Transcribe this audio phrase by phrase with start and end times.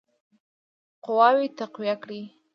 [1.03, 2.21] قواوي تقویه کړي.